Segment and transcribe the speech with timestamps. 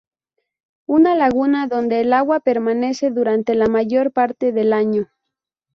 [0.87, 5.11] Una laguna donde el agua permanece durante la mayor parte del año.